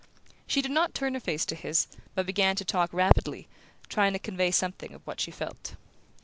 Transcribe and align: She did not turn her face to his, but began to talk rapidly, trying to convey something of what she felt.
She 0.47 0.63
did 0.63 0.71
not 0.71 0.95
turn 0.95 1.13
her 1.13 1.19
face 1.19 1.45
to 1.45 1.53
his, 1.55 1.85
but 2.15 2.25
began 2.25 2.55
to 2.55 2.65
talk 2.65 2.91
rapidly, 2.91 3.47
trying 3.87 4.13
to 4.13 4.17
convey 4.17 4.49
something 4.49 4.95
of 4.95 5.05
what 5.05 5.19
she 5.21 5.29
felt. 5.29 5.75